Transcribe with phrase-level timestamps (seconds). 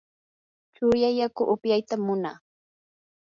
[0.73, 2.37] chuya yaku upyaytam munaa.